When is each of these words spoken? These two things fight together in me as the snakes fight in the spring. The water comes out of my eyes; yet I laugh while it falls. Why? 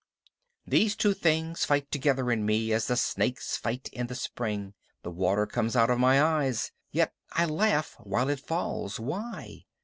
These 0.65 0.95
two 0.95 1.13
things 1.13 1.63
fight 1.63 1.91
together 1.91 2.31
in 2.31 2.43
me 2.43 2.73
as 2.73 2.87
the 2.87 2.97
snakes 2.97 3.55
fight 3.55 3.87
in 3.93 4.07
the 4.07 4.15
spring. 4.15 4.73
The 5.03 5.11
water 5.11 5.45
comes 5.45 5.75
out 5.75 5.91
of 5.91 5.99
my 5.99 6.19
eyes; 6.19 6.71
yet 6.91 7.13
I 7.33 7.45
laugh 7.45 7.95
while 7.99 8.27
it 8.29 8.39
falls. 8.39 8.99
Why? 8.99 9.65